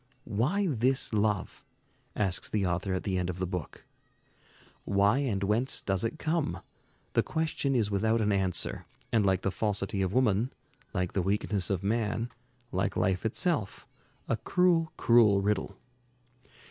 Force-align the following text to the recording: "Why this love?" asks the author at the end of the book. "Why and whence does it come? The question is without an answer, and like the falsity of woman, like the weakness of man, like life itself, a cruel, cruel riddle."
"Why 0.25 0.65
this 0.65 1.13
love?" 1.13 1.63
asks 2.15 2.49
the 2.49 2.65
author 2.65 2.95
at 2.95 3.03
the 3.03 3.19
end 3.19 3.29
of 3.29 3.37
the 3.37 3.45
book. 3.45 3.85
"Why 4.83 5.19
and 5.19 5.43
whence 5.43 5.79
does 5.79 6.03
it 6.03 6.17
come? 6.17 6.61
The 7.13 7.21
question 7.21 7.75
is 7.75 7.91
without 7.91 8.19
an 8.19 8.31
answer, 8.31 8.87
and 9.11 9.23
like 9.23 9.41
the 9.41 9.51
falsity 9.51 10.01
of 10.01 10.11
woman, 10.11 10.51
like 10.91 11.13
the 11.13 11.21
weakness 11.21 11.69
of 11.69 11.83
man, 11.83 12.29
like 12.71 12.97
life 12.97 13.27
itself, 13.27 13.85
a 14.27 14.37
cruel, 14.37 14.91
cruel 14.97 15.39
riddle." 15.39 15.77